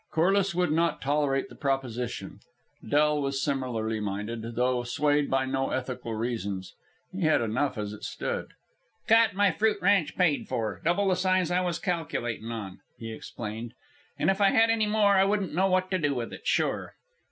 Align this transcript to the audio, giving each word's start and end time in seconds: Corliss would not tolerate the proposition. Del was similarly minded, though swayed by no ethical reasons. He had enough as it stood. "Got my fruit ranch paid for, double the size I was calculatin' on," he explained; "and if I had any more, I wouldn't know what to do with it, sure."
Corliss 0.09 0.55
would 0.55 0.71
not 0.71 0.99
tolerate 0.99 1.47
the 1.47 1.53
proposition. 1.55 2.39
Del 2.83 3.21
was 3.21 3.39
similarly 3.39 3.99
minded, 3.99 4.55
though 4.55 4.81
swayed 4.81 5.29
by 5.29 5.45
no 5.45 5.69
ethical 5.69 6.15
reasons. 6.15 6.73
He 7.13 7.21
had 7.21 7.39
enough 7.39 7.77
as 7.77 7.93
it 7.93 8.03
stood. 8.03 8.53
"Got 9.05 9.35
my 9.35 9.51
fruit 9.51 9.79
ranch 9.79 10.17
paid 10.17 10.47
for, 10.47 10.81
double 10.83 11.09
the 11.09 11.15
size 11.15 11.51
I 11.51 11.61
was 11.61 11.77
calculatin' 11.77 12.51
on," 12.51 12.79
he 12.97 13.11
explained; 13.11 13.75
"and 14.17 14.31
if 14.31 14.41
I 14.41 14.49
had 14.49 14.71
any 14.71 14.87
more, 14.87 15.13
I 15.17 15.23
wouldn't 15.23 15.53
know 15.53 15.67
what 15.67 15.91
to 15.91 15.99
do 15.99 16.15
with 16.15 16.33
it, 16.33 16.47
sure." 16.47 16.95